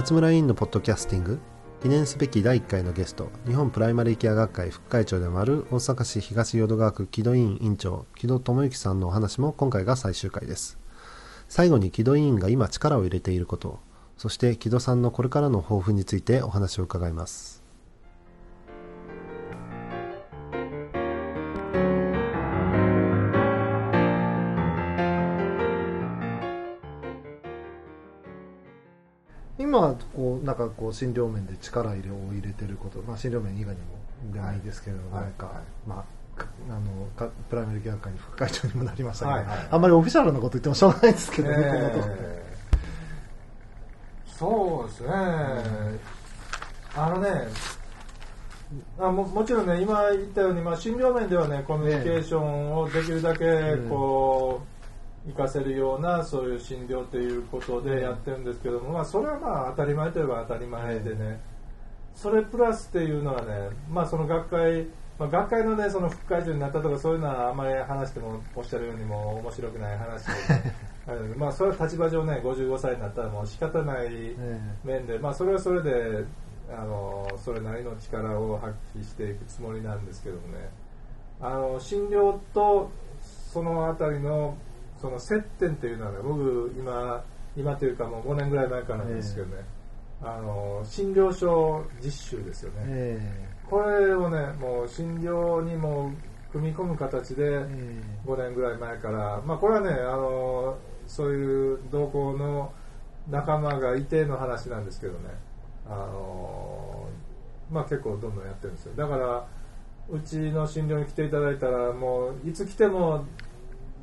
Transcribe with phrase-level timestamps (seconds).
[0.00, 1.38] 松村委員のポッドキャスティング
[1.82, 10.78] 記念すべき第1回のゲスト日本プライマリーケア学会副会長でもある大阪市東淀川区木戸委員委員長木戸智之さんのお話も今回が最終回です。
[11.50, 13.78] 最後に木戸委員が今力を入れていること
[14.16, 17.59] そして木戸さんのこれからの抱負についてお話を伺います。
[29.70, 35.24] 今こうなんかこう診療面で力入れを入れてること、まあ、診療面以外にもでもいいですけれども、はい。
[35.26, 35.54] なんか、はい
[35.86, 39.68] まあかあのかプライマリーケア学会の副会長にもなりましたけど、はいはい。
[39.70, 42.44] あんまりオフィシャルなこと言ってもしょうがないですけどね、え。
[44.26, 45.10] ーそうですね、
[46.96, 47.48] あのね
[48.98, 54.79] あももちろんね今言ったように、まあ、診療面ではねコミュニケーションをできるだけこう、
[55.26, 61.40] 活かせるようなそういう診療ということでやってるんですけども、まあ、それはまあ当たり前といえば当たり前でね、
[62.14, 64.86] それプラスっていうのはね、まあ、その学会、
[65.18, 70.26] まあ、学会のねその副会長になったとかそういうのはあまり話してもおっしゃるようにも面白くない話。
[70.26, 70.32] で、
[71.36, 74.60] まあそれは立場上ね55歳になったらもう仕方ないえ。
[74.84, 76.24] 面で、まあ、それはそれで
[76.70, 80.70] あのそれなりの力を発揮していくつもりなんですけどもね。
[81.42, 82.90] あの診療と
[83.20, 84.56] そのあたりの
[85.00, 87.24] その接点っていうのはね僕今
[87.56, 89.64] 今というかもう5年ぐらい前からなんですけどね、
[90.22, 96.12] あの診療所実習ですよね、えこれをねもう診療にも
[96.52, 98.02] 組み込む形で、ええ。
[98.26, 102.72] 5年ぐらい前から、まあ、これはねあのそういう同行の
[103.28, 105.30] 仲間がいての話なんですけどね。
[105.88, 107.08] あの、
[107.70, 108.94] まあ、結構どんどんやってるんですよ。
[108.96, 109.46] だから
[110.08, 113.24] うちの診療に来ていただいたらもういつ来ても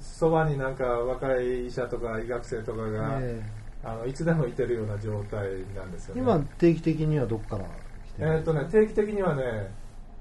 [0.00, 3.42] そばになんか若い医者とか医学生とかが、え
[3.84, 6.22] あのいつでもいてるような状態なんですよね。
[6.22, 7.64] 今定期的にはどこから
[8.08, 9.70] 来てるえーっとね、定期的にはね、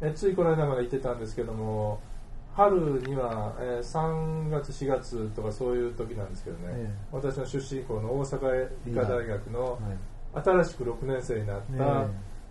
[0.02, 2.00] えついこの間まで行ってたんですけども、
[2.56, 7.16] 春には、えー3月、4月とかそういう時なんですけどね、ええ。
[7.16, 9.80] 私の出身校の大阪医科大学のはい。
[10.44, 11.88] 新しく6年生になった、え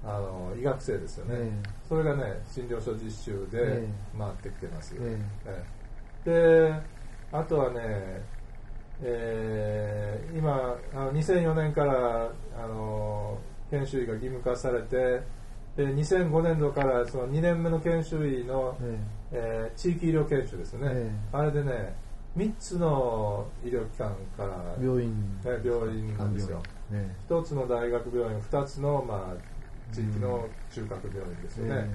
[0.06, 0.08] え。
[0.08, 1.88] あの医学生ですよね、ええ。
[1.88, 4.94] それがね、診療所実習でえ回ってきてます。
[5.00, 5.18] え。
[5.46, 5.64] え
[6.26, 6.70] え。
[6.70, 6.93] で、
[7.34, 7.80] あとはね、
[9.02, 13.38] えー今あの2004年からあの
[13.70, 14.96] 研修医が義務化されて
[15.76, 18.98] で2005年度からその2年目の研修医の、え
[19.32, 19.72] え。
[19.74, 21.36] ー地域医療研修ですよね、ええ。
[21.36, 21.96] あれでね
[22.36, 25.10] 3つの医療機関からえ病院。
[25.44, 26.62] ね病院なんですよ。
[26.92, 31.88] え1つの大学病院2つの、まあ、地域の中核病院ですえよね、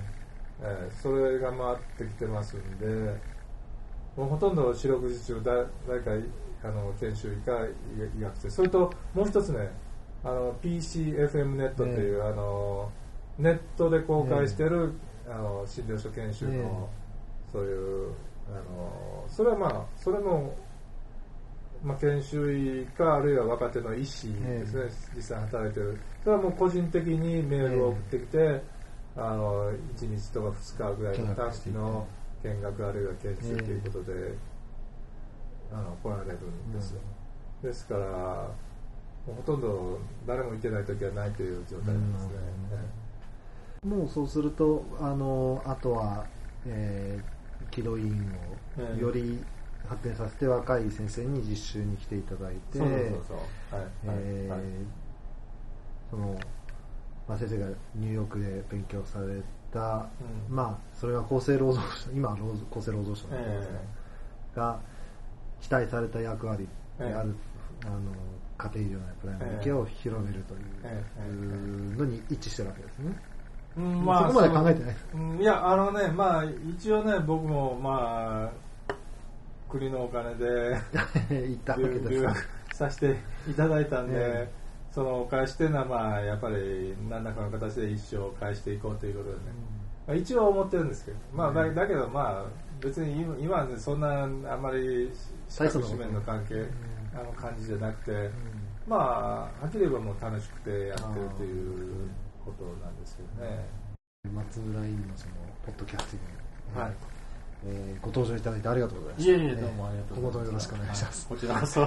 [0.61, 3.38] えーそれが回ってきてますんで
[4.19, 6.12] もうほとんど四六時中だ誰か
[6.62, 7.53] あの研修医か
[8.18, 8.50] 医学生。
[8.50, 9.72] それともう一つね
[10.25, 12.91] あの PCFM ネットっていう、あの
[13.38, 14.91] ネットで公開してる、
[15.25, 17.52] あの診療所研修の、ええ。
[17.53, 18.12] そういう
[18.50, 20.53] あのそれはまあそれも、
[21.81, 25.97] まあ、研修医かあるいは若手の医師ですね、実際働いてる。
[26.25, 28.62] それはもう個人的にメールを送ってきて、
[29.16, 32.06] あの1日とか2日ぐらいの短期の
[32.44, 34.13] 見学あるいは研修ということで、
[35.72, 37.01] あの来られるんですよ、
[37.63, 42.31] ですからもうほとんど誰も行ってない時はないという状態なんですね、
[43.89, 46.25] もうそうするとあのあとは、
[46.66, 48.31] えー、軌道委員
[48.77, 49.03] ええ。
[49.03, 49.39] をより
[49.88, 53.75] 発展させて若い先生に実習に来ていただいてそうそうそうそう。
[53.75, 54.69] はいえーはいはい。
[56.11, 56.35] その、
[57.27, 59.41] まあ、先生がニューヨークで勉強され
[59.74, 60.07] た、
[60.50, 60.56] うん。
[60.56, 63.80] まあそれが厚生労働省今は労厚生労働省ですけど、
[64.56, 64.59] え。
[64.59, 64.80] が
[65.62, 67.35] 期待された役割である、
[67.84, 68.00] えあの
[68.57, 73.13] 家庭医療のプライマリーケアを広めるという,、ええのに一致してるわけですね。
[73.78, 74.96] うんそこまで考えてない。
[75.13, 78.69] うんいやあのねまあ一応ね僕もまあ
[79.69, 80.45] 国のお金で
[81.48, 82.25] 行ったわけです
[82.71, 83.19] させて
[83.50, 84.50] いただいたんで、え
[84.91, 89.41] そのお返しっていうのはまあやっぱり何らかの形で一生返していこうということでね、
[90.07, 92.45] まあ一応思ってるんですけど、まあ、だだけどまあ
[92.81, 95.12] 別に今今はねそんなあんまり
[95.47, 96.65] 資格紙面の関係、
[97.13, 98.30] あの感じじゃなくて、
[98.88, 99.00] まあ
[99.62, 102.09] はっきり言えばもう楽しくてやってるという
[102.44, 103.65] ことなんですけどね。
[104.33, 105.33] 松村委員のその
[105.65, 106.92] ポッドキャスティング、はい
[107.65, 109.31] えーご登場いただいてありがとうございました。
[109.31, 110.21] いえいえ、どうもありがとうございます。
[110.21, 111.27] 今後ともよろしくお願いします。
[111.27, 111.85] こちらこそ。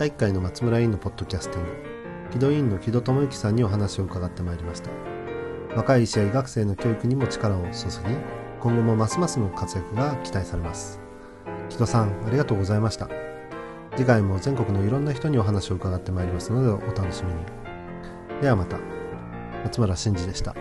[0.00, 1.70] 第1回の松村委員のポッドキャスティング
[2.32, 4.90] 木戸委員の木戸智之さんにお話を伺ってまいりました。
[5.76, 8.16] 若い医師や医学生の教育にも力を注ぎ
[8.60, 11.02] 今後もますますの活躍が期待されます。
[11.68, 13.10] 木戸さんありがとうございました。
[13.94, 18.40] 次回も全国のいろんな人にお話を伺ってまいりますのでお楽しみに。
[18.40, 18.78] ではまた。
[19.64, 20.54] 松村真二でした。